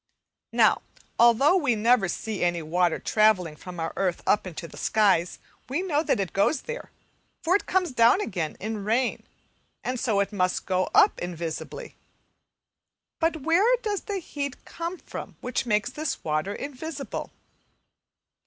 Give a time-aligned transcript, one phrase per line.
[0.51, 0.81] Now,
[1.19, 5.37] although we never see any water travelling from our earth up into the skies,
[5.69, 6.89] we know that it goes there,
[7.43, 9.21] for it comes down again in rain,
[9.83, 11.97] and so it must go up invisibly.
[13.19, 17.31] But where does the heat come from which makes this water invisible?